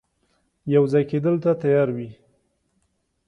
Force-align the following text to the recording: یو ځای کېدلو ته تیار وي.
یو 0.73 0.83
ځای 0.91 1.03
کېدلو 1.09 1.39
ته 1.43 1.51
تیار 1.61 1.87
وي. 1.95 2.09